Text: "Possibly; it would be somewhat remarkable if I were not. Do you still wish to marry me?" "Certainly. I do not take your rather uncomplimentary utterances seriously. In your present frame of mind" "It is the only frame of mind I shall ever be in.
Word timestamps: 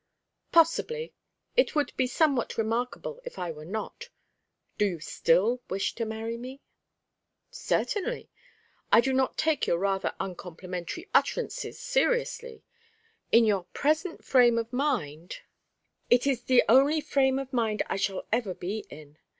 "Possibly; 0.51 1.13
it 1.55 1.75
would 1.75 1.95
be 1.95 2.07
somewhat 2.07 2.57
remarkable 2.57 3.21
if 3.23 3.37
I 3.37 3.51
were 3.51 3.65
not. 3.65 4.09
Do 4.79 4.85
you 4.87 4.99
still 4.99 5.61
wish 5.69 5.93
to 5.93 6.05
marry 6.07 6.37
me?" 6.37 6.59
"Certainly. 7.51 8.31
I 8.91 8.99
do 8.99 9.13
not 9.13 9.37
take 9.37 9.67
your 9.67 9.77
rather 9.77 10.15
uncomplimentary 10.19 11.07
utterances 11.13 11.79
seriously. 11.79 12.63
In 13.31 13.45
your 13.45 13.65
present 13.73 14.25
frame 14.25 14.57
of 14.57 14.73
mind" 14.73 15.35
"It 16.09 16.25
is 16.25 16.45
the 16.45 16.63
only 16.67 16.99
frame 16.99 17.37
of 17.37 17.53
mind 17.53 17.83
I 17.85 17.97
shall 17.97 18.25
ever 18.33 18.55
be 18.55 18.87
in. 18.89 19.19